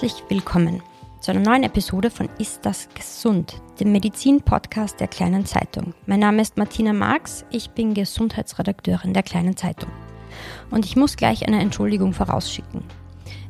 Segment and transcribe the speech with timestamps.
[0.00, 0.82] herzlich willkommen
[1.20, 3.60] zu einer neuen Episode von Ist das gesund?
[3.78, 5.92] Dem Medizin-Podcast der Kleinen Zeitung.
[6.06, 9.90] Mein Name ist Martina Marx, ich bin Gesundheitsredakteurin der Kleinen Zeitung.
[10.70, 12.82] Und ich muss gleich eine Entschuldigung vorausschicken.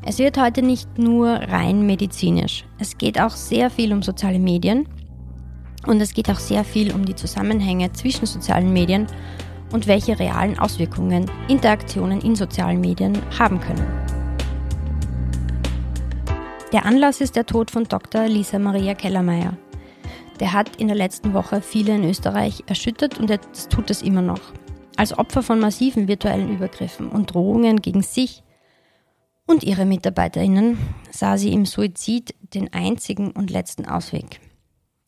[0.05, 2.65] Es wird heute nicht nur rein medizinisch.
[2.81, 4.89] Es geht auch sehr viel um soziale Medien
[5.87, 9.07] und es geht auch sehr viel um die Zusammenhänge zwischen sozialen Medien
[9.71, 14.20] und welche realen Auswirkungen Interaktionen in sozialen Medien haben können.
[16.73, 18.29] Der Anlass ist der Tod von Dr.
[18.29, 19.57] Lisa Maria Kellermeier.
[20.39, 24.23] Der hat in der letzten Woche viele in Österreich erschüttert und er tut es immer
[24.23, 24.41] noch.
[24.97, 28.45] Als Opfer von massiven virtuellen Übergriffen und Drohungen gegen sich
[29.49, 30.79] und ihre Mitarbeiterinnen
[31.11, 34.41] sah sie im Suizid den einzigen und letzten Ausweg.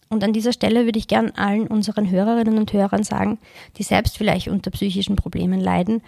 [0.08, 3.38] Und an dieser Stelle würde ich gern allen unseren Hörerinnen und Hörern sagen,
[3.76, 6.02] die selbst vielleicht unter psychischen Problemen leiden,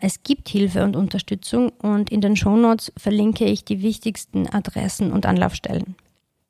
[0.00, 5.26] es gibt Hilfe und Unterstützung und in den Shownotes verlinke ich die wichtigsten Adressen und
[5.26, 5.96] Anlaufstellen.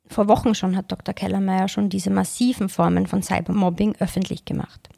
[0.05, 1.15] Vor Wochen schon hat Dr.
[1.15, 4.89] Kellermeier schon diese massiven Formen von Cybermobbing öffentlich gemacht.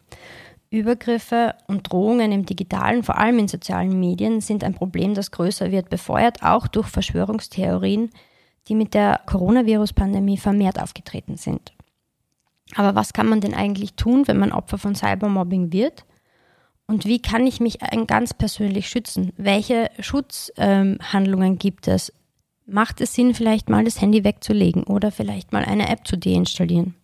[0.70, 5.72] Übergriffe und Drohungen im digitalen, vor allem in sozialen Medien, sind ein Problem, das größer
[5.72, 8.10] wird, befeuert auch durch Verschwörungstheorien,
[8.68, 11.72] die mit der Coronavirus-Pandemie vermehrt aufgetreten sind.
[12.76, 16.04] Aber was kann man denn eigentlich tun, wenn man Opfer von Cybermobbing wird?
[16.88, 19.34] Und wie kann ich mich ganz persönlich schützen?
[19.38, 22.14] Welche Schutzhandlungen ähm, gibt es?
[22.68, 26.96] Macht es Sinn, vielleicht mal das Handy wegzulegen oder vielleicht mal eine App zu deinstallieren?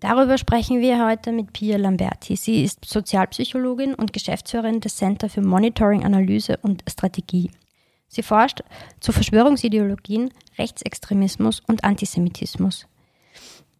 [0.00, 2.36] Darüber sprechen wir heute mit Pia Lamberti.
[2.36, 7.50] Sie ist Sozialpsychologin und Geschäftsführerin des Center für Monitoring, Analyse und Strategie.
[8.08, 8.60] Sie forscht
[9.00, 12.86] zu Verschwörungsideologien, Rechtsextremismus und Antisemitismus.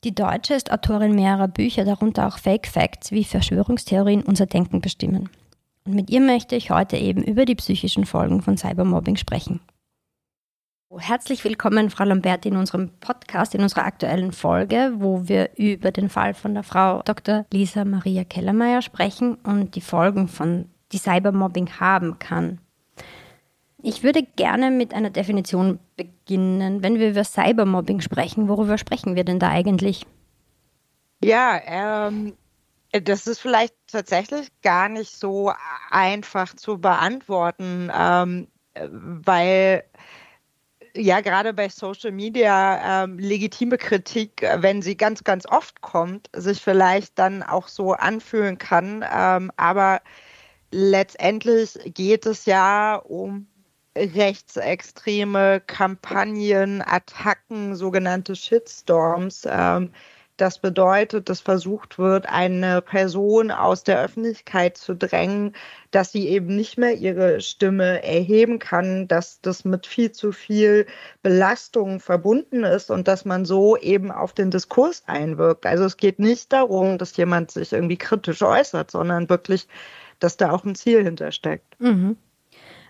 [0.06, 5.28] Die Deutsche ist Autorin mehrerer Bücher, darunter auch Fake Facts, wie Verschwörungstheorien unser Denken bestimmen.
[5.84, 9.58] Und mit ihr möchte ich heute eben über die psychischen Folgen von Cybermobbing sprechen.
[10.96, 16.08] Herzlich willkommen, Frau Lambert, in unserem Podcast, in unserer aktuellen Folge, wo wir über den
[16.08, 17.44] Fall von der Frau Dr.
[17.52, 22.60] Lisa Maria Kellermeier sprechen und die Folgen von die Cybermobbing haben kann.
[23.88, 26.82] Ich würde gerne mit einer Definition beginnen.
[26.82, 30.04] Wenn wir über Cybermobbing sprechen, worüber sprechen wir denn da eigentlich?
[31.22, 32.36] Ja, ähm,
[32.90, 35.52] das ist vielleicht tatsächlich gar nicht so
[35.88, 39.84] einfach zu beantworten, ähm, weil
[40.96, 46.60] ja gerade bei Social Media ähm, legitime Kritik, wenn sie ganz, ganz oft kommt, sich
[46.60, 49.04] vielleicht dann auch so anfühlen kann.
[49.08, 50.00] Ähm, aber
[50.72, 53.46] letztendlich geht es ja um
[53.96, 59.46] rechtsextreme Kampagnen, Attacken, sogenannte Shitstorms.
[59.50, 59.90] Ähm,
[60.36, 65.54] das bedeutet, dass versucht wird, eine Person aus der Öffentlichkeit zu drängen,
[65.90, 70.86] dass sie eben nicht mehr ihre Stimme erheben kann, dass das mit viel zu viel
[71.22, 75.64] Belastung verbunden ist und dass man so eben auf den Diskurs einwirkt.
[75.64, 79.66] Also es geht nicht darum, dass jemand sich irgendwie kritisch äußert, sondern wirklich,
[80.18, 81.80] dass da auch ein Ziel hintersteckt.
[81.80, 82.18] Mhm.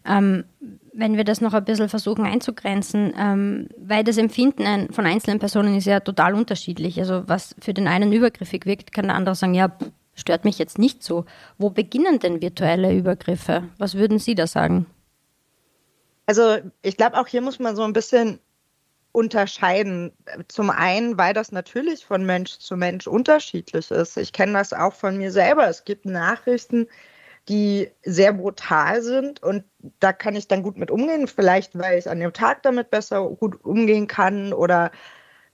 [0.06, 0.44] Ähm,
[0.92, 5.76] wenn wir das noch ein bisschen versuchen einzugrenzen, ähm, weil das Empfinden von einzelnen Personen
[5.76, 6.98] ist ja total unterschiedlich.
[6.98, 9.76] Also was für den einen übergriffig wirkt, kann der andere sagen, ja,
[10.14, 11.26] stört mich jetzt nicht so.
[11.58, 13.64] Wo beginnen denn virtuelle Übergriffe?
[13.78, 14.86] Was würden Sie da sagen?
[16.24, 18.40] Also ich glaube, auch hier muss man so ein bisschen
[19.12, 20.12] unterscheiden.
[20.48, 24.16] Zum einen, weil das natürlich von Mensch zu Mensch unterschiedlich ist.
[24.16, 25.68] Ich kenne das auch von mir selber.
[25.68, 26.88] Es gibt Nachrichten,
[27.48, 29.64] die sehr brutal sind und
[30.00, 33.28] da kann ich dann gut mit umgehen, vielleicht weil ich an dem Tag damit besser
[33.30, 34.90] gut umgehen kann oder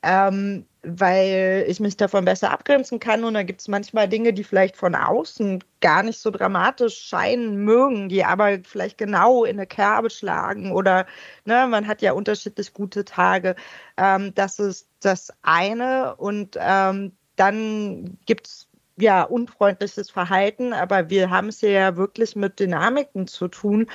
[0.02, 3.22] ähm, weil ich mich davon besser abgrenzen kann.
[3.24, 7.64] Und da gibt es manchmal Dinge, die vielleicht von außen gar nicht so dramatisch scheinen
[7.64, 11.06] mögen, die aber vielleicht genau in eine Kerbe schlagen oder
[11.44, 13.54] ne, man hat ja unterschiedlich gute Tage.
[13.96, 16.16] Ähm, das ist das eine.
[16.16, 22.60] Und ähm, dann gibt es ja, unfreundliches Verhalten, aber wir haben es ja wirklich mit
[22.60, 23.88] Dynamiken zu tun,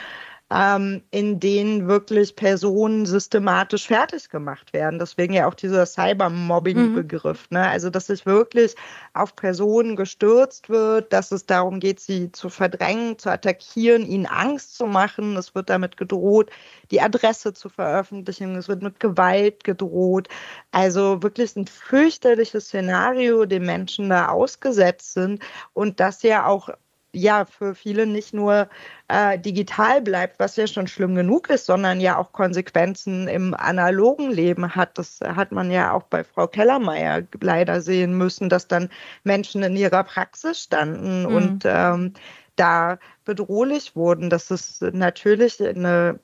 [0.50, 4.98] ähm, in denen wirklich Personen systematisch fertig gemacht werden.
[4.98, 7.48] Deswegen ja auch dieser Cybermobbing-Begriff.
[7.50, 7.58] Mhm.
[7.58, 7.68] Ne?
[7.68, 8.76] Also, dass sich wirklich
[9.14, 14.76] auf Personen gestürzt wird, dass es darum geht, sie zu verdrängen, zu attackieren, ihnen Angst
[14.76, 15.36] zu machen.
[15.36, 16.50] Es wird damit gedroht,
[16.92, 18.56] die Adresse zu veröffentlichen.
[18.56, 20.30] Es wird mit Gewalt gedroht.
[20.72, 26.70] Also wirklich ein fürchterliches Szenario, dem Menschen da ausgesetzt sind und das ja auch
[27.18, 28.70] ja für viele nicht nur
[29.08, 34.32] äh, digital bleibt, was ja schon schlimm genug ist, sondern ja auch Konsequenzen im analogen
[34.32, 34.98] Leben hat.
[34.98, 38.90] Das hat man ja auch bei Frau Kellermeier leider sehen müssen, dass dann
[39.24, 41.36] Menschen in ihrer Praxis standen mhm.
[41.36, 42.14] und ähm,
[42.56, 44.30] da bedrohlich wurden.
[44.30, 46.20] Das ist natürlich eine,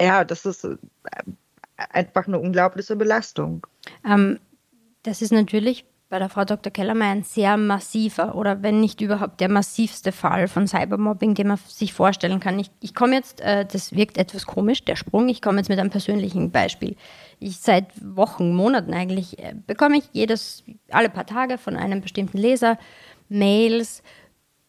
[0.00, 0.66] ja, das ist
[1.76, 3.66] einfach eine unglaubliche Belastung.
[4.04, 4.38] Ähm,
[5.02, 6.72] das ist natürlich bei der Frau Dr.
[6.72, 11.58] Kellermeier ein sehr massiver oder wenn nicht überhaupt der massivste Fall von Cybermobbing, den man
[11.66, 12.58] sich vorstellen kann.
[12.60, 15.80] Ich, ich komme jetzt, äh, das wirkt etwas komisch, der Sprung, ich komme jetzt mit
[15.80, 16.94] einem persönlichen Beispiel.
[17.40, 22.38] Ich seit Wochen, Monaten eigentlich äh, bekomme ich jedes, alle paar Tage von einem bestimmten
[22.38, 22.78] Leser
[23.28, 24.02] Mails,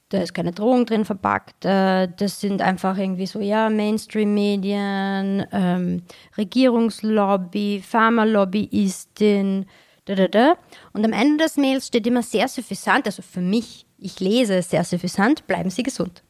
[0.09, 1.65] da ist keine Drohung drin verpackt.
[1.65, 6.01] Äh, das sind einfach irgendwie so, ja, Mainstream-Medien, ähm,
[6.37, 9.65] Regierungslobby, Pharmalobbyistin.
[10.93, 14.69] Und am Ende des Mails steht immer sehr suffisant, also für mich, ich lese es
[14.69, 16.23] sehr suffisant, bleiben Sie gesund.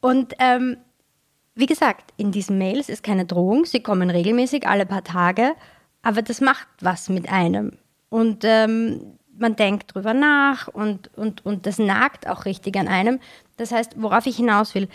[0.00, 0.76] Und ähm,
[1.54, 5.54] wie gesagt, in diesen Mails ist keine Drohung, sie kommen regelmäßig alle paar Tage,
[6.02, 7.72] aber das macht was mit einem.
[8.08, 13.20] Und ähm, man denkt drüber nach und, und, und das nagt auch richtig an einem.
[13.56, 14.88] Das heißt, worauf ich hinaus will,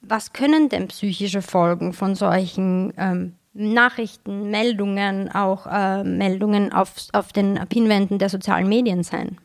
[0.00, 7.32] was können denn psychische Folgen von solchen ähm, Nachrichten, Meldungen, auch äh, Meldungen auf, auf
[7.32, 9.38] den Pinwänden der sozialen Medien sein.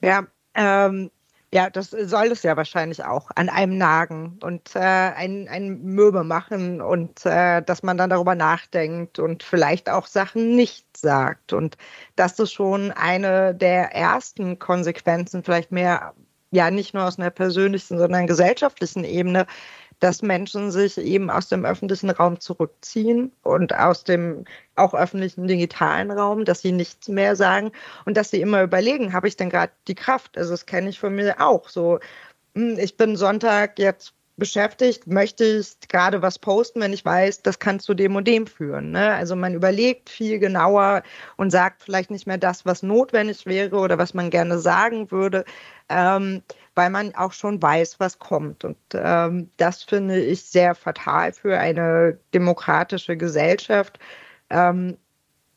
[0.00, 1.10] Ja, ähm,
[1.54, 6.24] ja, das soll es ja wahrscheinlich auch an einem nagen und äh, ein, ein Mürbe
[6.24, 11.52] machen und äh, dass man dann darüber nachdenkt und vielleicht auch Sachen nicht sagt.
[11.52, 11.76] Und
[12.16, 16.14] das ist schon eine der ersten Konsequenzen, vielleicht mehr,
[16.50, 19.46] ja, nicht nur aus einer persönlichen, sondern gesellschaftlichen Ebene,
[20.00, 24.44] dass Menschen sich eben aus dem öffentlichen Raum zurückziehen und aus dem
[24.76, 27.72] auch öffentlichen digitalen Raum, dass sie nichts mehr sagen
[28.04, 30.36] und dass sie immer überlegen, habe ich denn gerade die Kraft?
[30.36, 32.00] Also das kenne ich von mir auch so.
[32.54, 37.58] Hm, ich bin Sonntag jetzt beschäftigt, möchte ich gerade was posten, wenn ich weiß, das
[37.58, 38.90] kann zu dem und dem führen.
[38.90, 39.12] Ne?
[39.14, 41.02] Also man überlegt viel genauer
[41.36, 45.44] und sagt vielleicht nicht mehr das, was notwendig wäre oder was man gerne sagen würde.
[45.88, 46.42] Ähm,
[46.74, 48.64] weil man auch schon weiß, was kommt.
[48.64, 53.98] Und ähm, das finde ich sehr fatal für eine demokratische Gesellschaft.
[54.50, 54.96] Ähm,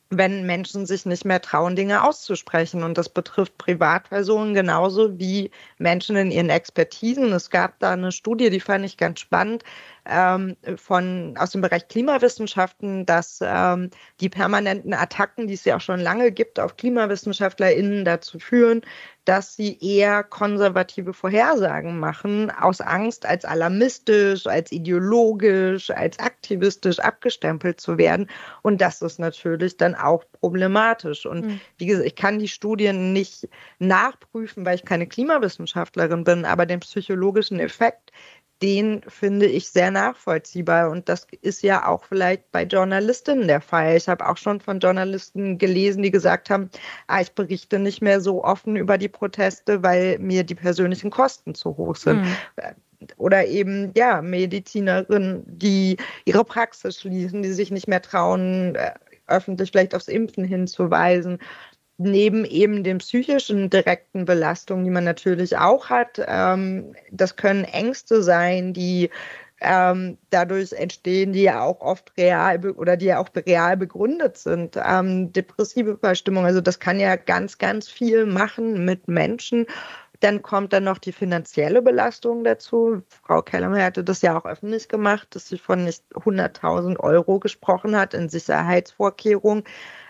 [0.09, 2.83] wenn Menschen sich nicht mehr trauen, Dinge auszusprechen.
[2.83, 7.31] Und das betrifft Privatpersonen genauso wie Menschen in ihren Expertisen.
[7.33, 9.63] Es gab da eine Studie, die fand ich ganz spannend
[10.05, 13.89] ähm, von, aus dem Bereich Klimawissenschaften, dass ähm,
[14.21, 18.81] die permanenten Attacken, die es ja auch schon lange gibt, auf KlimawissenschaftlerInnen dazu führen,
[19.27, 27.81] dass sie eher konservative Vorhersagen machen, aus Angst, als alarmistisch, als ideologisch, als aktivistisch abgestempelt
[27.81, 28.29] zu werden.
[28.61, 31.25] Und das ist natürlich dann auch problematisch.
[31.25, 31.59] Und mhm.
[31.77, 36.79] wie gesagt, ich kann die Studien nicht nachprüfen, weil ich keine Klimawissenschaftlerin bin, aber den
[36.79, 38.13] psychologischen Effekt,
[38.61, 40.89] den finde ich sehr nachvollziehbar.
[40.89, 43.95] Und das ist ja auch vielleicht bei Journalistinnen der Fall.
[43.97, 46.69] Ich habe auch schon von Journalisten gelesen, die gesagt haben,
[47.07, 51.55] ah, ich berichte nicht mehr so offen über die Proteste, weil mir die persönlichen Kosten
[51.55, 52.21] zu hoch sind.
[52.21, 52.35] Mhm.
[53.17, 58.93] Oder eben, ja, Medizinerinnen, die ihre Praxis schließen, die sich nicht mehr trauen, äh,
[59.27, 61.39] öffentlich vielleicht aufs Impfen hinzuweisen
[61.97, 68.21] neben eben den psychischen direkten Belastungen, die man natürlich auch hat, ähm, das können Ängste
[68.21, 69.09] sein, die
[69.59, 74.77] ähm, dadurch entstehen, die ja auch oft real oder die ja auch real begründet sind.
[74.83, 79.65] Ähm, depressive Verstimmung, also das kann ja ganz, ganz viel machen mit Menschen.
[80.19, 83.03] Dann kommt dann noch die finanzielle Belastung dazu.
[83.23, 87.95] Frau Kellermann hatte das ja auch öffentlich gemacht, dass sie von nicht 100.000 Euro gesprochen
[87.95, 89.63] hat in Sicherheitsvorkehrungen.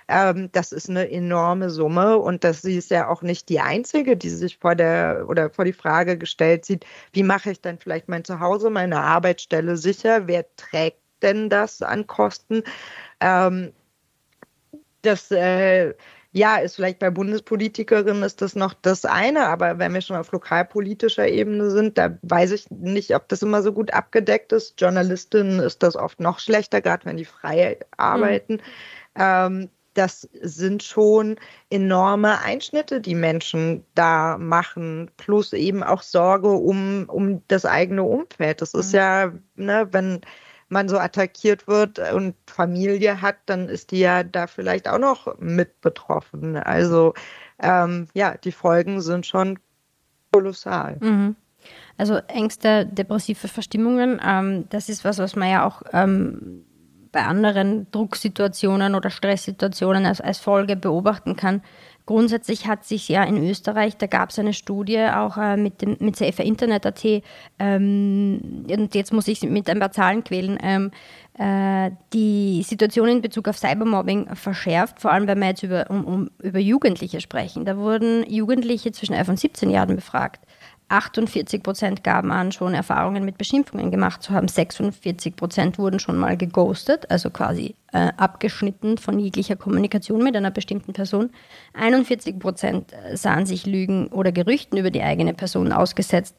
[0.08, 4.16] Ähm, das ist eine enorme Summe und dass sie ist ja auch nicht die einzige,
[4.16, 8.08] die sich vor der oder vor die Frage gestellt sieht, wie mache ich denn vielleicht
[8.08, 10.28] mein Zuhause, meine Arbeitsstelle sicher?
[10.28, 12.64] Wer trägt denn das an Kosten?
[13.20, 13.74] Ähm,
[15.02, 15.94] das äh,
[16.32, 20.32] ja, ist vielleicht bei Bundespolitikerinnen ist das noch das eine, aber wenn wir schon auf
[20.32, 24.80] lokalpolitischer Ebene sind, da weiß ich nicht, ob das immer so gut abgedeckt ist.
[24.80, 28.56] Journalistinnen ist das oft noch schlechter, gerade wenn die frei arbeiten.
[28.56, 28.62] Mhm.
[29.16, 31.38] Ähm, das sind schon
[31.70, 38.62] enorme Einschnitte, die Menschen da machen, plus eben auch Sorge um, um das eigene Umfeld.
[38.62, 38.98] Das ist mhm.
[38.98, 40.22] ja, ne, wenn
[40.70, 45.40] man so attackiert wird und Familie hat, dann ist die ja da vielleicht auch noch
[45.40, 46.58] mit betroffen.
[46.58, 47.14] Also
[47.60, 49.58] ähm, ja, die Folgen sind schon
[50.32, 50.98] kolossal.
[51.00, 51.36] Mhm.
[51.98, 56.66] Also Ängste, depressive Verstimmungen, ähm, das ist was, was man ja auch ähm,
[57.18, 61.64] bei anderen Drucksituationen oder Stresssituationen als, als Folge beobachten kann.
[62.06, 65.98] Grundsätzlich hat sich ja in Österreich, da gab es eine Studie auch äh, mit, dem,
[66.00, 67.24] mit CFA Internet.at,
[67.58, 70.92] ähm, und jetzt muss ich mit ein paar Zahlen quälen, ähm,
[71.40, 76.06] äh, die Situation in Bezug auf Cybermobbing verschärft, vor allem wenn wir jetzt über, um,
[76.06, 77.66] um, über Jugendliche sprechen.
[77.66, 80.46] Da wurden Jugendliche zwischen 11 und 17 Jahren befragt.
[80.90, 84.48] 48 Prozent gaben an, schon Erfahrungen mit Beschimpfungen gemacht zu haben.
[84.48, 90.52] 46 Prozent wurden schon mal geghostet, also quasi äh, abgeschnitten von jeglicher Kommunikation mit einer
[90.52, 91.32] bestimmten Person.
[91.74, 96.36] 41 Prozent äh, sahen sich Lügen oder Gerüchten über die eigene Person ausgesetzt.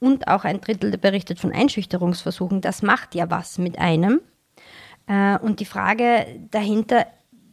[0.00, 2.60] Und auch ein Drittel berichtet von Einschüchterungsversuchen.
[2.60, 4.20] Das macht ja was mit einem.
[5.06, 7.06] Äh, und die Frage dahinter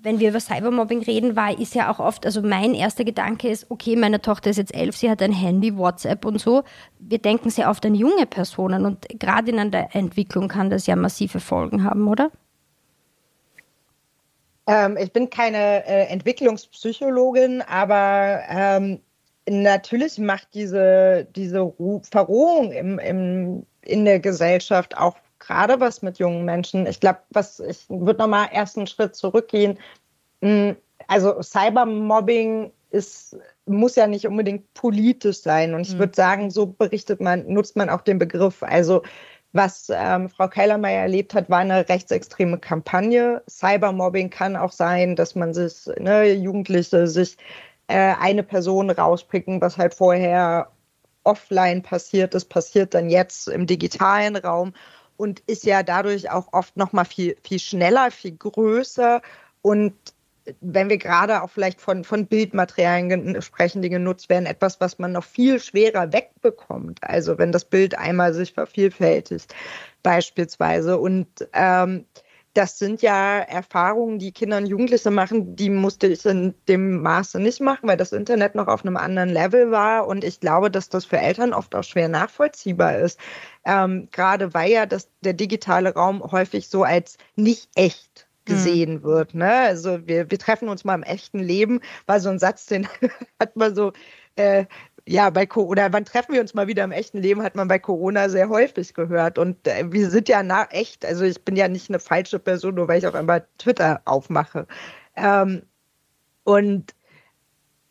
[0.05, 3.65] wenn wir über Cybermobbing reden, war, ist ja auch oft, also mein erster Gedanke ist,
[3.69, 6.63] okay, meine Tochter ist jetzt elf, sie hat ein Handy, WhatsApp und so.
[6.99, 10.95] Wir denken sehr oft an junge Personen und gerade in der Entwicklung kann das ja
[10.95, 12.31] massive Folgen haben, oder?
[14.67, 19.01] Ähm, ich bin keine äh, Entwicklungspsychologin, aber ähm,
[19.49, 21.73] natürlich macht diese, diese
[22.11, 26.87] Verrohung im, im, in der Gesellschaft auch gerade was mit jungen Menschen.
[26.87, 29.77] Ich glaube, was ich würde noch mal erst einen Schritt zurückgehen.
[30.41, 30.75] Hm,
[31.07, 35.73] also Cybermobbing ist muss ja nicht unbedingt politisch sein.
[35.73, 35.99] Und ich mhm.
[35.99, 38.61] würde sagen, so berichtet man, nutzt man auch den Begriff.
[38.63, 39.01] Also
[39.53, 43.41] was ähm, Frau Kellermeier erlebt hat, war eine rechtsextreme Kampagne.
[43.49, 47.37] Cybermobbing kann auch sein, dass man sich, ne, Jugendliche sich
[47.87, 50.69] äh, eine Person rauspicken, was halt vorher
[51.23, 54.73] offline passiert ist, passiert dann jetzt im digitalen Raum
[55.17, 59.21] und ist ja dadurch auch oft noch mal viel, viel schneller, viel größer
[59.61, 59.93] und
[60.61, 65.11] wenn wir gerade auch vielleicht von, von Bildmaterialien sprechen, die genutzt werden, etwas, was man
[65.11, 66.99] noch viel schwerer wegbekommt.
[67.01, 69.53] Also wenn das Bild einmal sich vervielfältigt,
[70.03, 70.99] beispielsweise.
[70.99, 72.05] Und ähm,
[72.55, 77.39] das sind ja Erfahrungen, die Kinder und Jugendliche machen, die musste ich in dem Maße
[77.39, 80.07] nicht machen, weil das Internet noch auf einem anderen Level war.
[80.07, 83.19] Und ich glaube, dass das für Eltern oft auch schwer nachvollziehbar ist.
[83.65, 89.03] Ähm, gerade weil ja das, der digitale Raum häufig so als nicht echt gesehen mhm.
[89.03, 89.33] wird.
[89.33, 89.51] Ne?
[89.51, 92.87] Also wir, wir treffen uns mal im echten Leben, war so ein Satz, den
[93.39, 93.91] hat man so
[94.37, 94.65] äh,
[95.07, 97.77] ja, bei oder wann treffen wir uns mal wieder im echten Leben, hat man bei
[97.79, 99.37] Corona sehr häufig gehört.
[99.37, 102.75] Und äh, wir sind ja na echt, also ich bin ja nicht eine falsche Person,
[102.75, 104.67] nur weil ich auf einmal Twitter aufmache.
[105.15, 105.63] Ähm,
[106.43, 106.94] und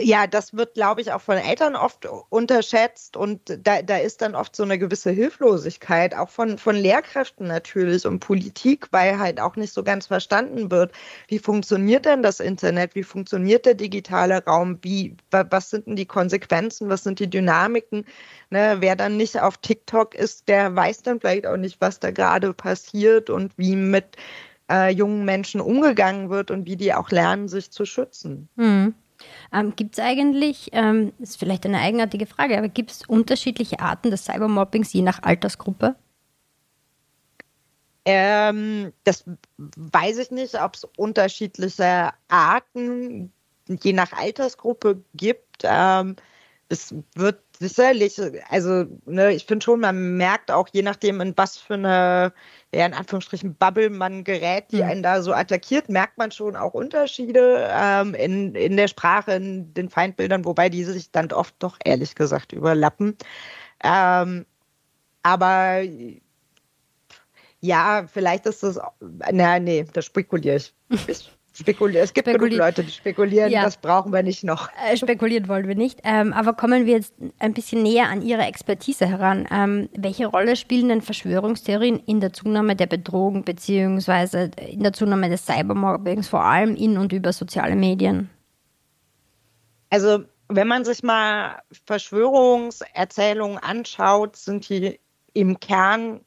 [0.01, 4.35] ja, das wird, glaube ich, auch von Eltern oft unterschätzt und da, da ist dann
[4.35, 9.55] oft so eine gewisse Hilflosigkeit, auch von, von Lehrkräften natürlich und Politik, weil halt auch
[9.55, 10.91] nicht so ganz verstanden wird,
[11.29, 16.07] wie funktioniert denn das Internet, wie funktioniert der digitale Raum, wie, was sind denn die
[16.07, 18.05] Konsequenzen, was sind die Dynamiken.
[18.51, 18.79] Ne?
[18.81, 22.53] Wer dann nicht auf TikTok ist, der weiß dann vielleicht auch nicht, was da gerade
[22.53, 24.17] passiert und wie mit
[24.69, 28.49] äh, jungen Menschen umgegangen wird und wie die auch lernen, sich zu schützen.
[28.57, 28.95] Mhm.
[29.53, 34.11] Ähm, gibt es eigentlich, ähm, ist vielleicht eine eigenartige Frage, aber gibt es unterschiedliche Arten
[34.11, 35.97] des Cybermobbings je nach Altersgruppe?
[38.05, 39.25] Ähm, das
[39.57, 43.33] weiß ich nicht, ob es unterschiedliche Arten
[43.69, 45.63] je nach Altersgruppe gibt.
[45.63, 46.17] Ähm,
[46.69, 51.59] es wird sicherlich, also ne, ich finde schon, man merkt auch, je nachdem, in was
[51.59, 52.33] für eine,
[52.75, 54.89] ja, in Anführungsstrichen, Bubble man gerät, die mhm.
[54.89, 59.73] einen da so attackiert, merkt man schon auch Unterschiede ähm, in, in der Sprache, in
[59.75, 63.17] den Feindbildern, wobei die sich dann oft doch ehrlich gesagt überlappen.
[63.83, 64.47] Ähm,
[65.23, 65.83] aber
[67.61, 70.75] ja, vielleicht ist das, na, nee, das spekuliere ich.
[71.07, 73.63] ich Spekulier es gibt Spekulier genug Leute, die spekulieren, ja.
[73.63, 74.71] das brauchen wir nicht noch.
[74.91, 76.01] Äh, spekulieren wollen wir nicht.
[76.03, 79.47] Ähm, aber kommen wir jetzt ein bisschen näher an Ihre Expertise heran.
[79.53, 84.51] Ähm, welche Rolle spielen denn Verschwörungstheorien in der Zunahme der Bedrohung bzw.
[84.69, 88.31] in der Zunahme des Cybermobbings, vor allem in und über soziale Medien?
[89.91, 94.99] Also, wenn man sich mal Verschwörungserzählungen anschaut, sind die
[95.35, 96.21] im Kern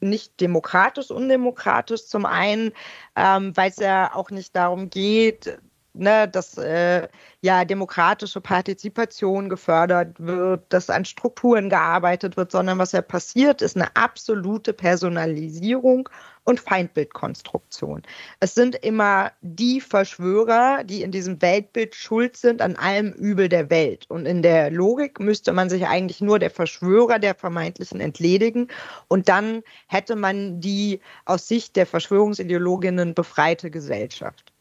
[0.00, 2.72] nicht demokratisch, undemokratisch zum einen,
[3.16, 5.58] ähm, weil es ja auch nicht darum geht,
[5.94, 7.08] ne, dass äh,
[7.40, 13.76] ja demokratische Partizipation gefördert wird, dass an Strukturen gearbeitet wird, sondern was ja passiert, ist
[13.76, 16.08] eine absolute Personalisierung
[16.44, 18.02] und Feindbildkonstruktion.
[18.40, 23.70] Es sind immer die Verschwörer, die in diesem Weltbild schuld sind an allem Übel der
[23.70, 24.06] Welt.
[24.08, 28.68] Und in der Logik müsste man sich eigentlich nur der Verschwörer der vermeintlichen entledigen
[29.08, 34.52] und dann hätte man die aus Sicht der Verschwörungsideologinnen befreite Gesellschaft.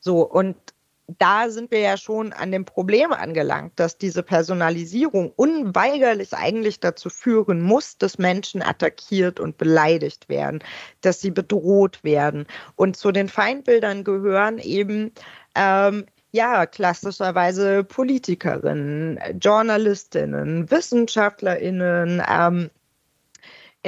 [0.00, 0.56] So, und
[1.18, 7.08] da sind wir ja schon an dem Problem angelangt, dass diese Personalisierung unweigerlich eigentlich dazu
[7.08, 10.62] führen muss, dass Menschen attackiert und beleidigt werden,
[11.00, 12.46] dass sie bedroht werden.
[12.76, 15.12] Und zu den Feindbildern gehören eben
[15.54, 22.70] ähm, ja, klassischerweise Politikerinnen, Journalistinnen, WissenschaftlerInnen, ähm,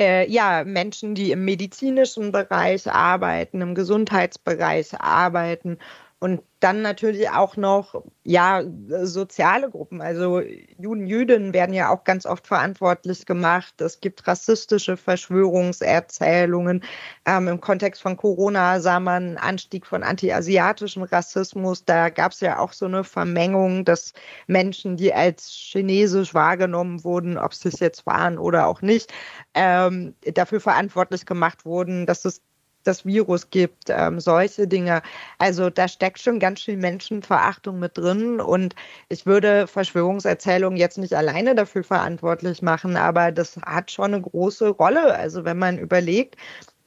[0.01, 5.79] äh, ja, Menschen, die im medizinischen Bereich arbeiten, im Gesundheitsbereich arbeiten
[6.23, 8.63] Und dann natürlich auch noch, ja,
[9.05, 10.03] soziale Gruppen.
[10.03, 10.41] Also
[10.79, 13.81] Juden, Jüdinnen werden ja auch ganz oft verantwortlich gemacht.
[13.81, 16.85] Es gibt rassistische Verschwörungserzählungen.
[17.25, 21.87] Ähm, Im Kontext von Corona sah man einen Anstieg von antiasiatischem Rassismus.
[21.87, 24.13] Da gab es ja auch so eine Vermengung, dass
[24.47, 29.11] Menschen, die als chinesisch wahrgenommen wurden, ob sie es jetzt waren oder auch nicht,
[29.55, 32.43] ähm, dafür verantwortlich gemacht wurden, dass es
[32.85, 35.03] das Virus gibt, ähm, solche Dinge.
[35.39, 38.75] Also da steckt schon ganz viel Menschenverachtung mit drin und
[39.09, 44.69] ich würde Verschwörungserzählungen jetzt nicht alleine dafür verantwortlich machen, aber das hat schon eine große
[44.69, 45.15] Rolle.
[45.15, 46.37] Also wenn man überlegt,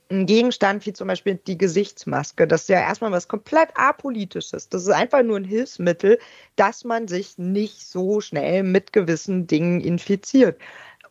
[0.09, 4.69] ein Gegenstand wie zum Beispiel die Gesichtsmaske, das ist ja erstmal was komplett apolitisches.
[4.69, 6.19] Das ist einfach nur ein Hilfsmittel,
[6.55, 10.59] dass man sich nicht so schnell mit gewissen Dingen infiziert.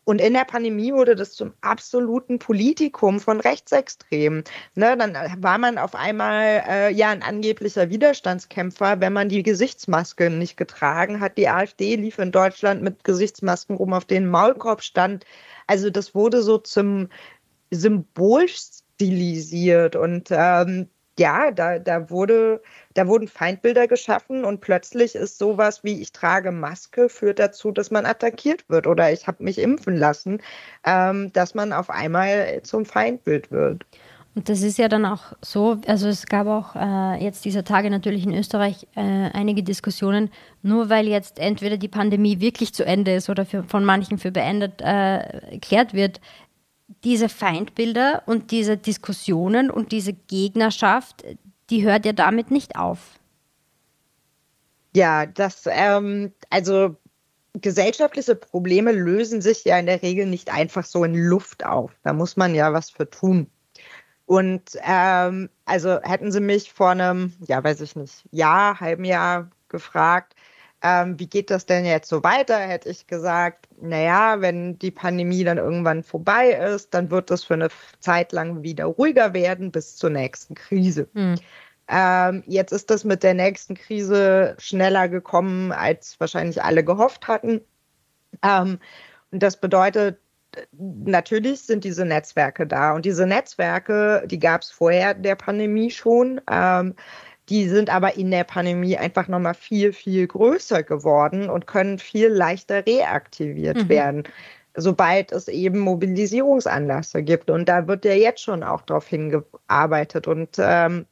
[0.05, 4.43] Und in der Pandemie wurde das zum absoluten Politikum von Rechtsextremen.
[4.75, 10.29] Ne, dann war man auf einmal äh, ja ein angeblicher Widerstandskämpfer, wenn man die Gesichtsmaske
[10.31, 11.39] nicht getragen hat.
[11.39, 15.25] Die AfD lief in Deutschland mit Gesichtsmasken rum, auf denen Maulkorb stand.
[15.69, 17.09] Also das wurde so zum
[17.71, 20.89] Symbol stilisiert und ähm,
[21.19, 22.63] ja, da, da, wurde,
[22.95, 27.91] da wurden Feindbilder geschaffen und plötzlich ist sowas wie ich trage Maske führt dazu, dass
[27.91, 30.41] man attackiert wird oder ich habe mich impfen lassen,
[30.85, 33.85] ähm, dass man auf einmal zum Feindbild wird.
[34.35, 37.91] Und das ist ja dann auch so, also es gab auch äh, jetzt dieser Tage
[37.91, 40.31] natürlich in Österreich äh, einige Diskussionen,
[40.63, 44.33] nur weil jetzt entweder die Pandemie wirklich zu Ende ist oder für, von manchen für
[44.33, 46.23] beendet äh, erklärt wird,
[47.05, 51.25] diese Feindbilder und diese Diskussionen und diese Gegnerschaft,
[51.71, 53.19] die hört ja damit nicht auf.
[54.95, 56.97] Ja, das, ähm, also
[57.55, 61.93] gesellschaftliche Probleme lösen sich ja in der Regel nicht einfach so in Luft auf.
[62.03, 63.47] Da muss man ja was für tun.
[64.27, 69.51] Und ähm, also hätten Sie mich vor einem, ja, weiß ich nicht, Jahr, halben Jahr
[69.69, 70.35] gefragt,
[70.83, 72.59] ähm, wie geht das denn jetzt so weiter?
[72.59, 77.55] Hätte ich gesagt, naja, wenn die Pandemie dann irgendwann vorbei ist, dann wird das für
[77.55, 77.69] eine
[78.01, 81.09] Zeit lang wieder ruhiger werden bis zur nächsten Krise.
[81.15, 81.37] Hm.
[81.89, 87.61] Ähm, jetzt ist das mit der nächsten Krise schneller gekommen, als wahrscheinlich alle gehofft hatten.
[88.43, 88.79] Ähm,
[89.31, 90.19] und das bedeutet,
[90.73, 92.95] natürlich sind diese Netzwerke da.
[92.95, 96.41] Und diese Netzwerke, die gab es vorher der Pandemie schon.
[96.51, 96.95] Ähm,
[97.53, 102.29] die sind aber in der Pandemie einfach nochmal viel, viel größer geworden und können viel
[102.29, 103.89] leichter reaktiviert mhm.
[103.91, 104.23] werden,
[104.75, 107.51] sobald es eben Mobilisierungsanlässe gibt.
[107.51, 110.27] Und da wird ja jetzt schon auch darauf hingearbeitet.
[110.27, 111.05] Und ähm,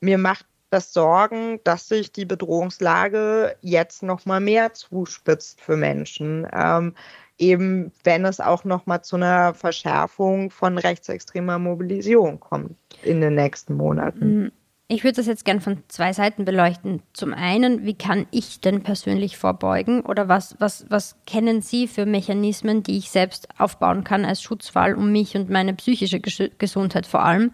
[0.00, 6.46] mir macht das Sorgen, dass sich die Bedrohungslage jetzt nochmal mehr zuspitzt für Menschen.
[6.52, 6.92] Ähm,
[7.38, 13.76] eben wenn es auch nochmal zu einer Verschärfung von rechtsextremer Mobilisierung kommt in den nächsten
[13.76, 14.42] Monaten.
[14.42, 14.52] Mhm.
[14.88, 17.02] Ich würde das jetzt gern von zwei Seiten beleuchten.
[17.12, 22.06] Zum einen, wie kann ich denn persönlich vorbeugen oder was, was, was kennen Sie für
[22.06, 27.24] Mechanismen, die ich selbst aufbauen kann als Schutzfall um mich und meine psychische Gesundheit vor
[27.24, 27.52] allem?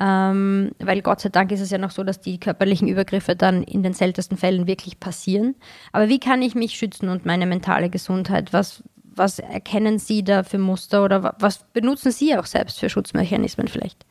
[0.00, 3.62] Ähm, weil Gott sei Dank ist es ja noch so, dass die körperlichen Übergriffe dann
[3.62, 5.54] in den seltensten Fällen wirklich passieren.
[5.92, 8.52] Aber wie kann ich mich schützen und meine mentale Gesundheit?
[8.52, 13.68] Was, was erkennen Sie da für Muster oder was benutzen Sie auch selbst für Schutzmechanismen
[13.68, 14.04] vielleicht?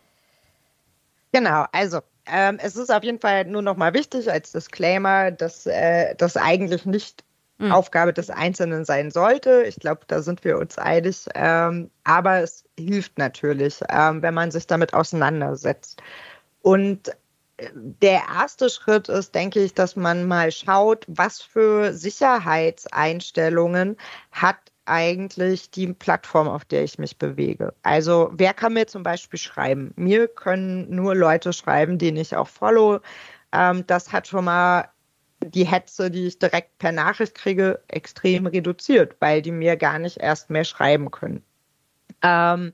[1.33, 5.65] Genau, also ähm, es ist auf jeden Fall nur noch mal wichtig als Disclaimer, dass
[5.65, 7.23] äh, das eigentlich nicht
[7.57, 7.71] mhm.
[7.71, 9.63] Aufgabe des Einzelnen sein sollte.
[9.63, 11.25] Ich glaube, da sind wir uns einig.
[11.35, 16.01] Ähm, aber es hilft natürlich, ähm, wenn man sich damit auseinandersetzt.
[16.61, 17.09] Und
[17.57, 23.97] äh, der erste Schritt ist, denke ich, dass man mal schaut, was für Sicherheitseinstellungen
[24.31, 27.73] hat eigentlich die Plattform, auf der ich mich bewege.
[27.83, 29.93] Also wer kann mir zum Beispiel schreiben?
[29.95, 32.99] Mir können nur Leute schreiben, denen ich auch follow.
[33.53, 34.89] Ähm, das hat schon mal
[35.39, 40.17] die Hetze, die ich direkt per Nachricht kriege, extrem reduziert, weil die mir gar nicht
[40.17, 41.43] erst mehr schreiben können.
[42.21, 42.73] Ähm,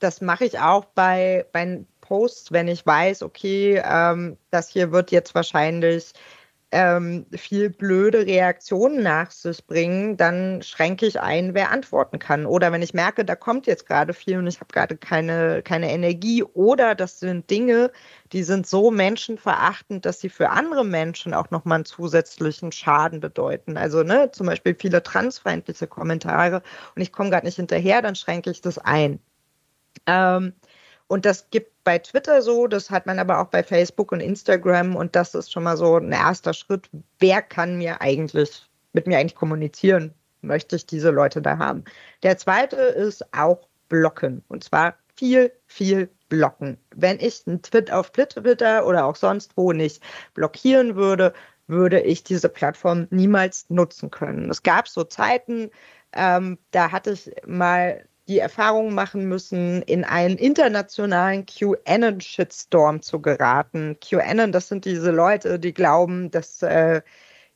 [0.00, 5.10] das mache ich auch bei, bei Posts, wenn ich weiß, okay, ähm, das hier wird
[5.10, 6.12] jetzt wahrscheinlich
[6.74, 12.46] ähm, viel blöde Reaktionen nach sich bringen, dann schränke ich ein, wer antworten kann.
[12.46, 15.92] Oder wenn ich merke, da kommt jetzt gerade viel und ich habe gerade keine, keine
[15.92, 17.92] Energie oder das sind Dinge,
[18.32, 23.76] die sind so menschenverachtend, dass sie für andere Menschen auch nochmal einen zusätzlichen Schaden bedeuten.
[23.76, 26.60] Also ne, zum Beispiel viele transfeindliche Kommentare
[26.96, 29.20] und ich komme gerade nicht hinterher, dann schränke ich das ein.
[30.06, 30.54] Ähm,
[31.08, 34.96] und das gibt bei Twitter so, das hat man aber auch bei Facebook und Instagram
[34.96, 36.88] und das ist schon mal so ein erster Schritt.
[37.18, 40.14] Wer kann mir eigentlich, mit mir eigentlich kommunizieren?
[40.40, 41.84] Möchte ich diese Leute da haben?
[42.22, 46.78] Der zweite ist auch blocken und zwar viel, viel blocken.
[46.94, 50.02] Wenn ich einen Tweet auf Twitter oder auch sonst wo nicht
[50.34, 51.32] blockieren würde,
[51.66, 54.50] würde ich diese Plattform niemals nutzen können.
[54.50, 55.70] Es gab so Zeiten,
[56.12, 63.98] ähm, da hatte ich mal die Erfahrung machen müssen, in einen internationalen QAnon-Shitstorm zu geraten.
[64.00, 67.02] QAnon, das sind diese Leute, die glauben, dass äh,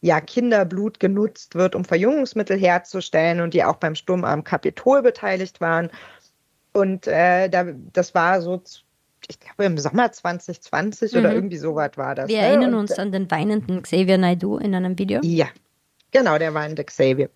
[0.00, 5.60] ja Kinderblut genutzt wird, um Verjüngungsmittel herzustellen und die auch beim Sturm am Kapitol beteiligt
[5.60, 5.90] waren.
[6.72, 8.62] Und äh, da, das war so,
[9.26, 11.18] ich glaube, im Sommer 2020 mhm.
[11.18, 12.28] oder irgendwie sowas war das.
[12.28, 12.46] Wir ne?
[12.46, 15.20] erinnern und, uns an den weinenden Xavier Naidu in einem Video.
[15.22, 15.48] Ja,
[16.10, 17.30] genau, der weinende Xavier.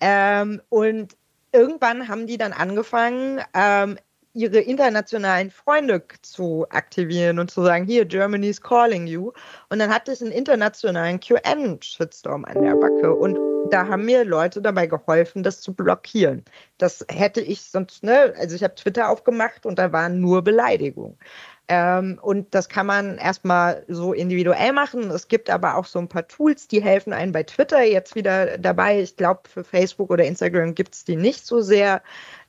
[0.00, 1.16] Ähm, und
[1.56, 3.98] irgendwann haben die dann angefangen, ähm,
[4.34, 9.32] ihre internationalen Freunde zu aktivieren und zu sagen, hier, Germany's calling you.
[9.70, 13.14] Und dann hatte ich einen internationalen QN-Shitstorm an der Backe.
[13.14, 13.38] Und
[13.70, 16.44] da haben mir Leute dabei geholfen, das zu blockieren.
[16.76, 21.18] Das hätte ich sonst, ne, also ich habe Twitter aufgemacht und da waren nur Beleidigungen.
[21.68, 25.10] Ähm, und das kann man erstmal so individuell machen.
[25.10, 28.56] Es gibt aber auch so ein paar Tools, die helfen einem bei Twitter jetzt wieder
[28.56, 29.00] dabei.
[29.00, 32.02] Ich glaube, für Facebook oder Instagram gibt es die nicht so sehr.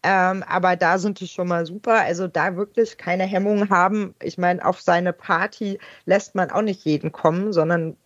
[0.03, 2.01] Ähm, aber da sind die schon mal super.
[2.01, 4.13] Also da wirklich keine Hemmungen haben.
[4.21, 7.97] Ich meine, auf seine Party lässt man auch nicht jeden kommen, sondern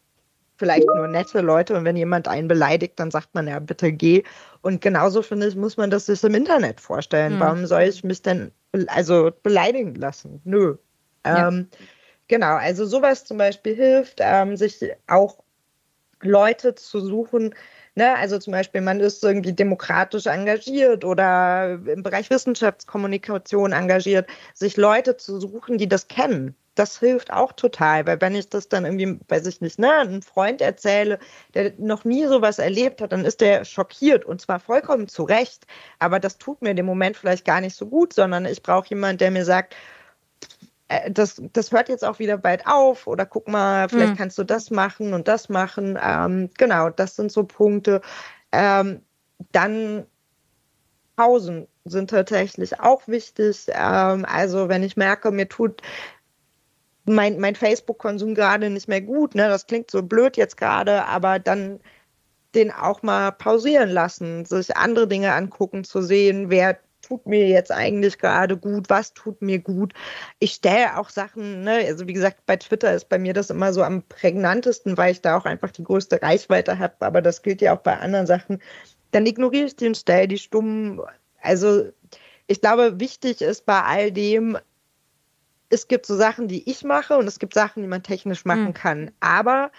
[0.56, 1.76] vielleicht nur nette Leute.
[1.76, 4.24] Und wenn jemand einen beleidigt, dann sagt man ja, bitte geh.
[4.62, 7.36] Und genauso finde ich, muss man das sich im Internet vorstellen.
[7.36, 7.40] Mhm.
[7.42, 8.52] Warum soll ich mich denn
[8.88, 10.40] also beleidigen lassen?
[10.46, 10.78] Nö.
[11.26, 11.48] Ja.
[11.48, 11.70] Ähm,
[12.28, 15.44] genau, also sowas zum Beispiel hilft, ähm, sich auch
[16.22, 17.54] Leute zu suchen,
[17.96, 24.78] Ne, also zum Beispiel, man ist irgendwie demokratisch engagiert oder im Bereich Wissenschaftskommunikation engagiert, sich
[24.78, 26.56] Leute zu suchen, die das kennen.
[26.76, 30.22] Das hilft auch total, weil wenn ich das dann irgendwie, weiß ich nicht, ne, einem
[30.22, 31.20] Freund erzähle,
[31.54, 35.66] der noch nie sowas erlebt hat, dann ist der schockiert und zwar vollkommen zu Recht.
[36.00, 39.18] Aber das tut mir in Moment vielleicht gar nicht so gut, sondern ich brauche jemanden,
[39.18, 39.76] der mir sagt,
[40.92, 44.18] äh, das, das hört jetzt auch wieder bald auf oder guck mal, vielleicht mhm.
[44.18, 45.98] kannst du das machen und das machen.
[46.02, 48.02] Ähm, genau, das sind so Punkte.
[48.52, 49.02] Ähm,
[49.52, 50.06] dann
[51.16, 53.68] Pausen sind tatsächlich auch wichtig.
[53.70, 55.82] Ähm, also wenn ich merke, mir tut
[57.06, 61.40] mein, mein Facebook-Konsum gerade nicht mehr gut, ne, das klingt so blöd jetzt gerade, aber
[61.40, 61.80] dann
[62.54, 66.78] den auch mal pausieren lassen, sich andere Dinge angucken, zu sehen, wer
[67.12, 69.94] tut mir jetzt eigentlich gerade gut, was tut mir gut.
[70.40, 73.74] Ich stelle auch Sachen, ne, also wie gesagt, bei Twitter ist bei mir das immer
[73.74, 77.62] so am prägnantesten, weil ich da auch einfach die größte Reichweite habe, aber das gilt
[77.62, 78.62] ja auch bei anderen Sachen.
[79.12, 81.02] Dann ignoriere ich den, stelle die stumm.
[81.42, 81.90] Also
[82.48, 84.58] ich glaube, wichtig ist bei all dem,
[85.70, 88.68] es gibt so Sachen, die ich mache und es gibt Sachen, die man technisch machen
[88.68, 88.74] mhm.
[88.74, 89.12] kann.
[89.20, 89.70] Aber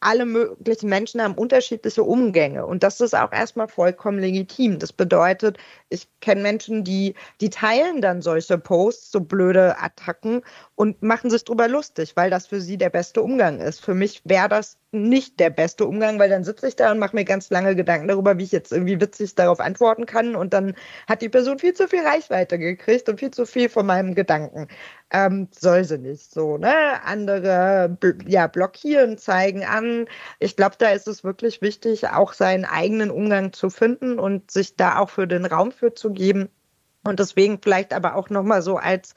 [0.00, 4.78] alle möglichen Menschen haben unterschiedliche Umgänge und das ist auch erstmal vollkommen legitim.
[4.78, 10.42] Das bedeutet, ich kenne Menschen, die, die teilen dann solche Posts, so blöde Attacken
[10.74, 13.80] und machen sich drüber lustig, weil das für sie der beste Umgang ist.
[13.84, 17.14] Für mich wäre das nicht der beste Umgang, weil dann sitze ich da und mache
[17.14, 20.74] mir ganz lange Gedanken darüber, wie ich jetzt irgendwie witzig darauf antworten kann und dann
[21.08, 24.68] hat die Person viel zu viel Reichweite gekriegt und viel zu viel von meinem Gedanken.
[25.10, 27.04] Ähm, soll sie nicht so, ne?
[27.04, 30.06] Andere ja, blockieren, zeigen an.
[30.40, 34.76] Ich glaube, da ist es wirklich wichtig, auch seinen eigenen Umgang zu finden und sich
[34.76, 36.48] da auch für den Raum für zu geben.
[37.04, 39.14] Und deswegen vielleicht aber auch nochmal so als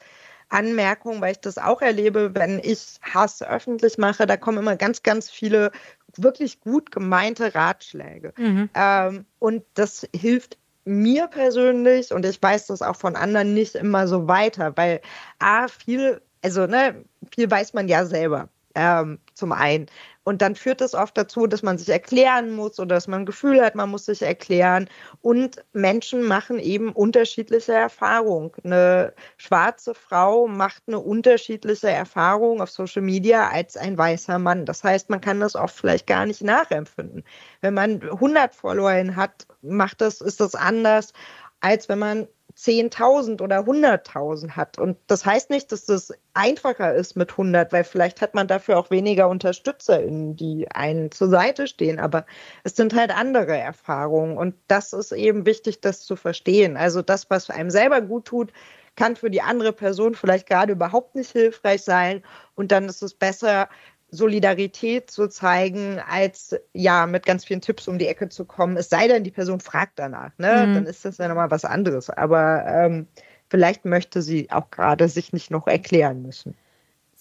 [0.50, 5.02] Anmerkung, weil ich das auch erlebe, wenn ich Hass öffentlich mache, da kommen immer ganz,
[5.02, 5.70] ganz viele
[6.16, 8.32] wirklich gut gemeinte Ratschläge.
[8.36, 8.68] Mhm.
[8.74, 14.08] Ähm, und das hilft mir persönlich und ich weiß das auch von anderen nicht immer
[14.08, 15.00] so weiter, weil
[15.38, 18.48] A, viel, also ne, viel weiß man ja selber.
[18.74, 19.86] Ähm, zum einen.
[20.24, 23.26] Und dann führt es oft dazu, dass man sich erklären muss oder dass man ein
[23.26, 24.88] Gefühl hat, man muss sich erklären.
[25.22, 28.52] Und Menschen machen eben unterschiedliche Erfahrungen.
[28.62, 34.66] Eine schwarze Frau macht eine unterschiedliche Erfahrung auf Social Media als ein weißer Mann.
[34.66, 37.24] Das heißt, man kann das oft vielleicht gar nicht nachempfinden.
[37.62, 41.12] Wenn man 100 Follower hat, macht das, ist das anders,
[41.60, 44.78] als wenn man 10.000 oder 100.000 hat.
[44.78, 48.78] Und das heißt nicht, dass das einfacher ist mit 100, weil vielleicht hat man dafür
[48.78, 51.98] auch weniger UnterstützerInnen, die einen zur Seite stehen.
[51.98, 52.26] Aber
[52.64, 54.36] es sind halt andere Erfahrungen.
[54.36, 56.76] Und das ist eben wichtig, das zu verstehen.
[56.76, 58.52] Also das, was einem selber gut tut,
[58.96, 62.22] kann für die andere Person vielleicht gerade überhaupt nicht hilfreich sein.
[62.54, 63.68] Und dann ist es besser,
[64.10, 68.76] Solidarität zu zeigen, als ja mit ganz vielen Tipps um die Ecke zu kommen.
[68.76, 70.66] Es sei denn, die Person fragt danach, ne?
[70.66, 70.74] Mhm.
[70.74, 72.10] Dann ist das ja nochmal was anderes.
[72.10, 73.06] Aber ähm,
[73.48, 76.56] vielleicht möchte sie auch gerade sich nicht noch erklären müssen.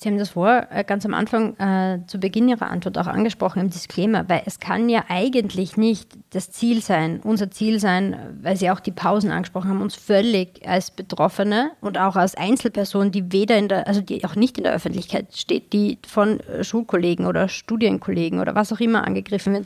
[0.02, 3.60] Sie haben das vor äh, ganz am Anfang äh, zu Beginn Ihrer Antwort auch angesprochen
[3.60, 8.56] im Disclaimer, weil es kann ja eigentlich nicht das Ziel sein, unser Ziel sein, weil
[8.56, 13.34] Sie auch die Pausen angesprochen haben, uns völlig als Betroffene und auch als Einzelperson, die
[13.34, 17.26] weder in der, also die auch nicht in der Öffentlichkeit steht, die von äh, Schulkollegen
[17.26, 19.66] oder Studienkollegen oder was auch immer angegriffen wird,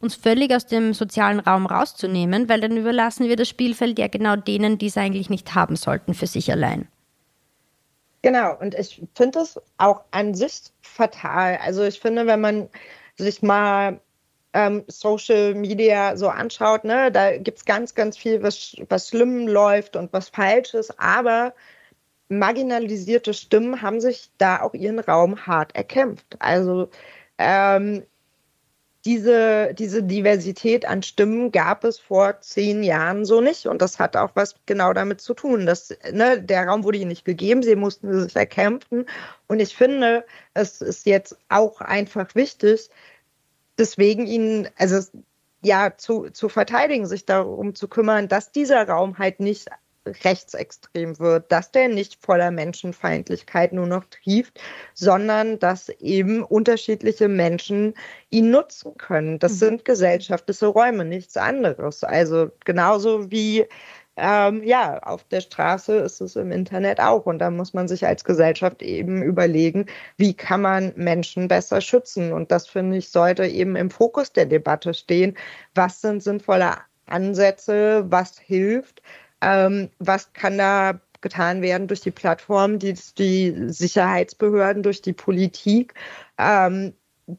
[0.00, 4.34] uns völlig aus dem sozialen Raum rauszunehmen, weil dann überlassen wir das Spielfeld ja genau
[4.34, 6.88] denen, die es eigentlich nicht haben sollten für sich allein.
[8.22, 11.58] Genau, und ich finde es auch an sich fatal.
[11.62, 12.68] Also ich finde, wenn man
[13.16, 14.00] sich mal
[14.52, 19.48] ähm, Social Media so anschaut, ne, da gibt es ganz, ganz viel, was, was schlimm
[19.48, 21.54] läuft und was falsch ist, aber
[22.28, 26.36] marginalisierte Stimmen haben sich da auch ihren Raum hart erkämpft.
[26.40, 26.90] Also
[27.38, 28.04] ähm,
[29.04, 33.66] diese, diese Diversität an Stimmen gab es vor zehn Jahren so nicht.
[33.66, 35.66] Und das hat auch was genau damit zu tun.
[35.66, 39.06] Dass, ne, der Raum wurde ihnen nicht gegeben, sie mussten sich erkämpfen.
[39.48, 42.90] Und ich finde, es ist jetzt auch einfach wichtig,
[43.76, 45.00] deswegen ihnen, also
[45.64, 49.68] ja, zu, zu verteidigen, sich darum zu kümmern, dass dieser Raum halt nicht
[50.06, 54.60] rechtsextrem wird, dass der nicht voller Menschenfeindlichkeit nur noch trieft,
[54.94, 57.94] sondern dass eben unterschiedliche Menschen
[58.30, 59.38] ihn nutzen können.
[59.38, 59.56] Das mhm.
[59.56, 62.04] sind gesellschaftliche Räume, nichts anderes.
[62.04, 63.66] Also genauso wie
[64.16, 67.24] ähm, ja, auf der Straße ist es im Internet auch.
[67.26, 69.86] Und da muss man sich als Gesellschaft eben überlegen,
[70.18, 72.32] wie kann man Menschen besser schützen.
[72.32, 75.36] Und das, finde ich, sollte eben im Fokus der Debatte stehen.
[75.74, 78.04] Was sind sinnvolle Ansätze?
[78.08, 79.02] Was hilft?
[79.42, 85.94] Ähm, was kann da getan werden durch die Plattform, die, die Sicherheitsbehörden, durch die Politik?
[86.38, 86.94] Ähm,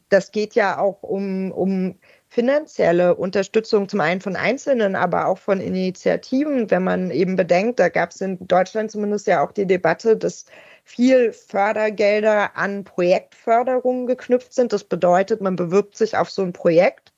[0.08, 5.60] das geht ja auch um, um finanzielle Unterstützung zum einen von Einzelnen, aber auch von
[5.60, 6.70] Initiativen.
[6.70, 10.46] Wenn man eben bedenkt, da gab es in Deutschland zumindest ja auch die Debatte, dass
[10.84, 14.72] viel Fördergelder an Projektförderungen geknüpft sind.
[14.72, 17.13] Das bedeutet, man bewirbt sich auf so ein Projekt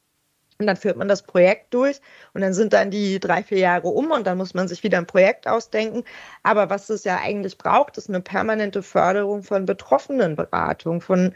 [0.58, 2.00] und dann führt man das Projekt durch
[2.34, 4.98] und dann sind dann die drei, vier Jahre um und dann muss man sich wieder
[4.98, 6.04] ein Projekt ausdenken.
[6.42, 11.34] Aber was es ja eigentlich braucht, ist eine permanente Förderung von Betroffenenberatung, von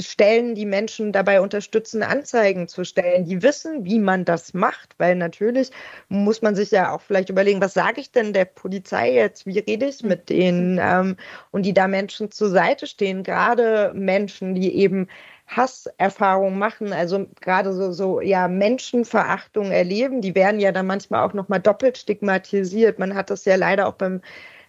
[0.00, 5.14] Stellen, die Menschen dabei unterstützen, Anzeigen zu stellen, die wissen, wie man das macht, weil
[5.14, 5.70] natürlich
[6.08, 9.60] muss man sich ja auch vielleicht überlegen, was sage ich denn der Polizei jetzt, wie
[9.60, 10.80] rede ich mit denen?
[10.82, 11.16] Ähm,
[11.52, 15.06] und die da Menschen zur Seite stehen, gerade Menschen, die eben
[15.46, 21.34] Hasserfahrungen machen, also gerade so, so ja Menschenverachtung erleben, die werden ja dann manchmal auch
[21.34, 22.98] nochmal doppelt stigmatisiert.
[22.98, 24.20] Man hat das ja leider auch beim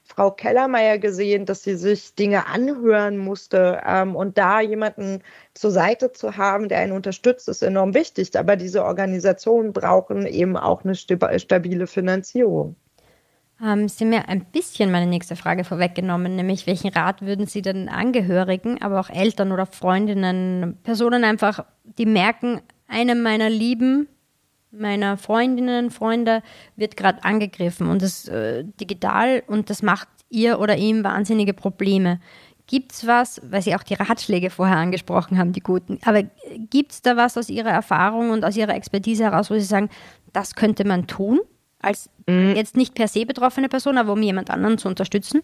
[0.07, 3.81] Frau Kellermeier gesehen, dass sie sich Dinge anhören musste.
[3.85, 5.23] Ähm, und da jemanden
[5.55, 8.37] zur Seite zu haben, der einen unterstützt, ist enorm wichtig.
[8.37, 12.75] Aber diese Organisationen brauchen eben auch eine stabile Finanzierung.
[13.63, 17.61] Ähm, Sie haben mir ein bisschen meine nächste Frage vorweggenommen, nämlich welchen Rat würden Sie
[17.61, 24.07] den Angehörigen, aber auch Eltern oder Freundinnen, Personen einfach, die merken, eine meiner Lieben,
[24.71, 26.43] meiner Freundinnen, Freunde
[26.75, 32.19] wird gerade angegriffen und das äh, digital und das macht ihr oder ihm wahnsinnige Probleme.
[32.67, 36.23] Gibt es was, weil Sie auch die Ratschläge vorher angesprochen haben, die guten, aber
[36.69, 39.89] gibt es da was aus Ihrer Erfahrung und aus Ihrer Expertise heraus, wo Sie sagen,
[40.33, 41.39] das könnte man tun?
[41.85, 42.55] Als mhm.
[42.55, 45.41] jetzt nicht per se betroffene Person, aber um jemand anderen zu unterstützen?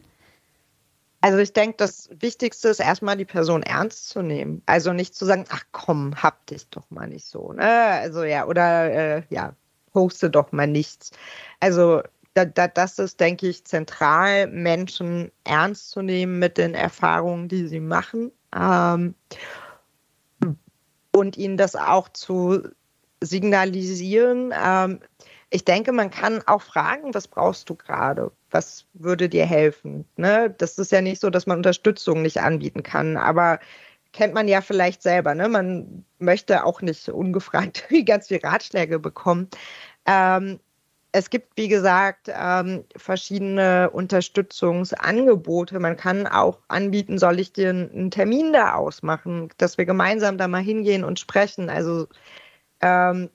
[1.21, 4.63] Also ich denke, das Wichtigste ist erstmal die Person ernst zu nehmen.
[4.65, 7.54] Also nicht zu sagen, ach komm, hab dich doch mal nicht so.
[7.54, 7.63] Ne?
[7.63, 9.54] Also ja, oder äh, ja,
[9.93, 11.12] poste doch mal nichts.
[11.60, 12.01] Also
[12.34, 17.67] da, da, das ist, denke ich, zentral, Menschen ernst zu nehmen mit den Erfahrungen, die
[17.67, 18.32] sie machen.
[18.56, 19.13] Ähm,
[21.12, 22.63] und ihnen das auch zu
[23.19, 24.54] signalisieren.
[24.58, 24.99] Ähm,
[25.51, 28.31] ich denke, man kann auch fragen, was brauchst du gerade?
[28.49, 30.05] Was würde dir helfen?
[30.15, 30.49] Ne?
[30.57, 33.59] Das ist ja nicht so, dass man Unterstützung nicht anbieten kann, aber
[34.13, 35.35] kennt man ja vielleicht selber.
[35.35, 35.49] Ne?
[35.49, 39.49] Man möchte auch nicht ungefragt ganz viele Ratschläge bekommen.
[40.05, 40.59] Ähm,
[41.11, 45.79] es gibt, wie gesagt, ähm, verschiedene Unterstützungsangebote.
[45.81, 50.47] Man kann auch anbieten, soll ich dir einen Termin da ausmachen, dass wir gemeinsam da
[50.47, 51.69] mal hingehen und sprechen.
[51.69, 52.07] Also
[52.79, 53.29] ähm,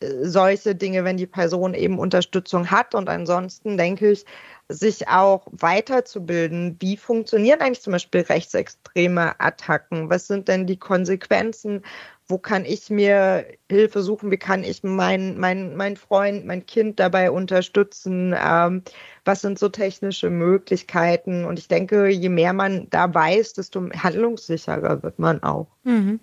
[0.00, 2.94] solche Dinge, wenn die Person eben Unterstützung hat.
[2.94, 4.24] Und ansonsten denke ich,
[4.68, 6.76] sich auch weiterzubilden.
[6.80, 10.08] Wie funktionieren eigentlich zum Beispiel rechtsextreme Attacken?
[10.10, 11.82] Was sind denn die Konsequenzen?
[12.28, 14.30] Wo kann ich mir Hilfe suchen?
[14.30, 18.34] Wie kann ich meinen mein, mein Freund, mein Kind dabei unterstützen?
[18.40, 18.82] Ähm,
[19.24, 21.44] was sind so technische Möglichkeiten?
[21.44, 25.66] Und ich denke, je mehr man da weiß, desto handlungssicherer wird man auch.
[25.82, 26.20] Mhm.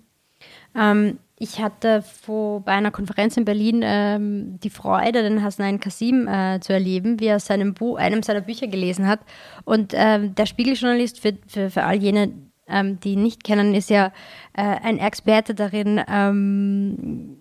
[0.74, 6.26] Ähm, ich hatte vor, bei einer Konferenz in Berlin ähm, die Freude, den Hasnain Kasim
[6.26, 9.20] äh, zu erleben, wie er seinem Buch, einem seiner Bücher gelesen hat.
[9.64, 12.32] Und ähm, der Spiegeljournalist, für, für, für all jene
[12.68, 14.12] ähm, die ihn nicht kennen, ist ja
[14.52, 17.36] äh, ein Experte darin, ähm,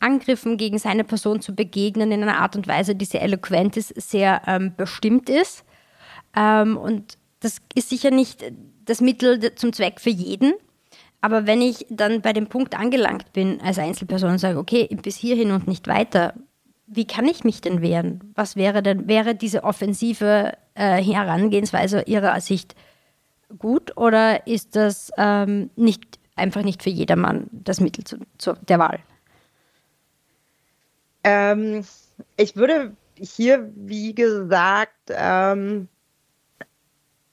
[0.00, 3.88] Angriffen gegen seine Person zu begegnen in einer Art und Weise, die sehr eloquent ist,
[4.00, 5.64] sehr ähm, bestimmt ist.
[6.36, 8.44] Ähm, und das ist sicher nicht
[8.84, 10.52] das Mittel zum Zweck für jeden.
[11.24, 15.16] Aber wenn ich dann bei dem Punkt angelangt bin als Einzelperson und sage, okay, bis
[15.16, 16.34] hierhin und nicht weiter,
[16.86, 18.30] wie kann ich mich denn wehren?
[18.34, 22.74] Was wäre denn, wäre diese offensive äh, Herangehensweise Ihrer Sicht
[23.58, 28.78] gut oder ist das ähm, nicht, einfach nicht für jedermann das Mittel zu, zu der
[28.78, 28.98] Wahl?
[31.24, 31.86] Ähm,
[32.36, 35.88] ich würde hier, wie gesagt, ähm,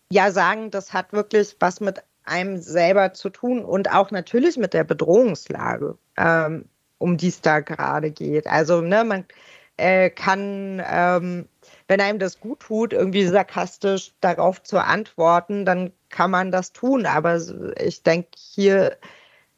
[0.10, 4.74] ja sagen, das hat wirklich was mit einem selber zu tun und auch natürlich mit
[4.74, 6.66] der Bedrohungslage, ähm,
[6.98, 8.48] um die es da gerade geht.
[8.48, 9.26] Also ne, man
[9.78, 11.48] äh, kann, ähm,
[11.88, 17.06] wenn einem das gut tut, irgendwie sarkastisch darauf zu antworten, dann kann man das tun.
[17.06, 17.40] Aber
[17.80, 18.98] ich denke, hier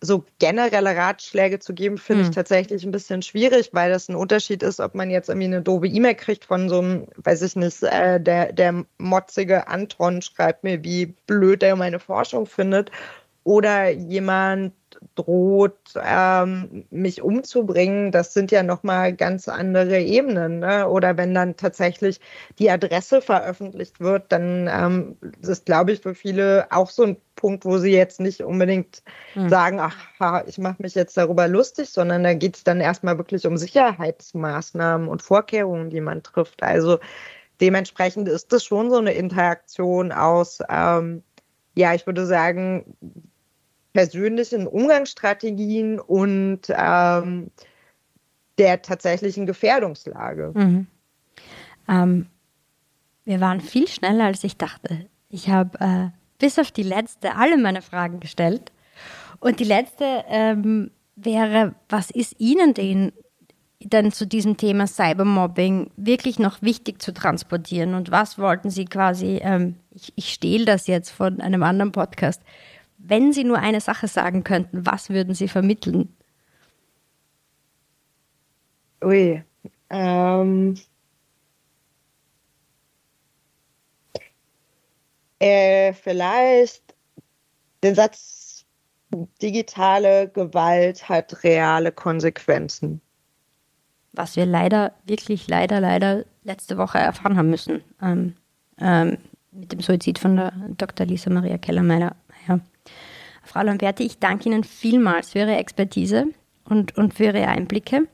[0.04, 2.30] so generelle Ratschläge zu geben, finde hm.
[2.30, 5.62] ich tatsächlich ein bisschen schwierig, weil das ein Unterschied ist, ob man jetzt irgendwie eine
[5.62, 10.63] doofe E-Mail kriegt von so einem, weiß ich nicht, äh, der, der motzige Anton schreibt
[10.63, 12.92] mir, wie blöd er meine Forschung findet,
[13.43, 14.73] oder jemand
[15.15, 20.60] droht, ähm, mich umzubringen, das sind ja nochmal ganz andere Ebenen.
[20.60, 20.88] Ne?
[20.88, 22.19] Oder wenn dann tatsächlich
[22.60, 27.65] die Adresse veröffentlicht wird, dann ähm, ist, glaube ich, für viele auch so ein Punkt,
[27.65, 29.03] wo sie jetzt nicht unbedingt
[29.34, 29.49] hm.
[29.49, 33.45] sagen, ach, ich mache mich jetzt darüber lustig, sondern da geht es dann erstmal wirklich
[33.45, 36.63] um Sicherheitsmaßnahmen und Vorkehrungen, die man trifft.
[36.63, 36.99] Also
[37.60, 41.23] dementsprechend ist das schon so eine Interaktion aus, ähm,
[41.75, 42.95] ja, ich würde sagen,
[43.93, 47.51] persönlichen Umgangsstrategien und ähm,
[48.58, 50.51] der tatsächlichen Gefährdungslage.
[50.53, 50.88] Mhm.
[51.88, 52.27] Ähm,
[53.25, 55.06] wir waren viel schneller, als ich dachte.
[55.29, 58.71] Ich habe äh, bis auf die letzte alle meine Fragen gestellt.
[59.39, 63.12] Und die letzte ähm, wäre, was ist Ihnen denn,
[63.79, 67.93] denn zu diesem Thema Cybermobbing wirklich noch wichtig zu transportieren?
[67.93, 72.41] Und was wollten Sie quasi, ähm, ich, ich stehle das jetzt von einem anderen Podcast,
[73.06, 76.16] wenn Sie nur eine Sache sagen könnten, was würden Sie vermitteln?
[79.04, 79.44] Ui.
[79.89, 80.76] Ähm.
[85.39, 86.96] Äh, vielleicht
[87.84, 88.66] den Satz,
[89.42, 93.02] digitale Gewalt hat reale Konsequenzen.
[94.13, 97.84] Was wir leider, wirklich leider, leider letzte Woche erfahren haben müssen.
[98.02, 98.36] Ähm,
[98.80, 99.18] ähm,
[99.52, 101.06] mit dem Suizid von der Dr.
[101.06, 102.16] Lisa Maria Kellermeier.
[103.43, 106.27] Frau Lamberti, ich danke Ihnen vielmals für Ihre Expertise
[106.65, 108.08] und, und für Ihre Einblicke.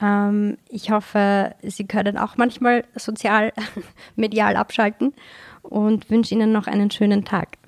[0.00, 3.52] Ähm, ich hoffe, Sie können auch manchmal sozial,
[4.16, 5.14] medial abschalten
[5.62, 7.58] und wünsche Ihnen noch einen schönen Tag.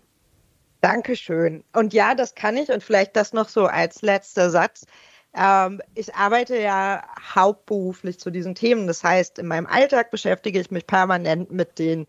[0.80, 1.64] Dankeschön.
[1.72, 4.86] Und ja, das kann ich und vielleicht das noch so als letzter Satz.
[5.34, 7.02] Ähm, ich arbeite ja
[7.34, 8.86] hauptberuflich zu diesen Themen.
[8.86, 12.06] Das heißt, in meinem Alltag beschäftige ich mich permanent mit den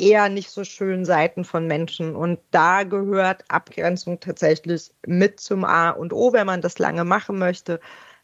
[0.00, 2.16] eher nicht so schönen Seiten von Menschen.
[2.16, 7.38] Und da gehört Abgrenzung tatsächlich mit zum A und O, wenn man das lange machen
[7.38, 7.80] möchte.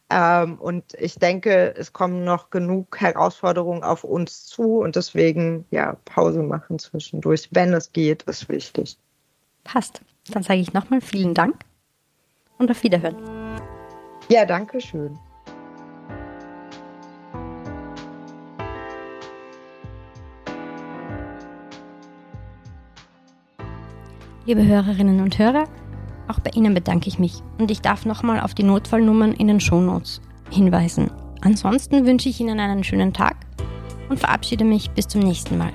[0.09, 5.97] Ähm, und ich denke, es kommen noch genug Herausforderungen auf uns zu und deswegen, ja,
[6.05, 8.97] Pause machen zwischendurch, wenn es geht, ist wichtig.
[9.65, 10.01] Passt.
[10.29, 11.55] Dann sage ich nochmal vielen Dank
[12.57, 13.61] und auf Wiederhören.
[14.29, 15.17] Ja, danke schön.
[24.47, 25.65] Liebe Hörerinnen und Hörer,
[26.29, 29.59] auch bei Ihnen bedanke ich mich und ich darf nochmal auf die Notfallnummern in den
[29.59, 31.11] Shownotes hinweisen.
[31.41, 33.35] Ansonsten wünsche ich Ihnen einen schönen Tag
[34.07, 35.73] und verabschiede mich bis zum nächsten Mal.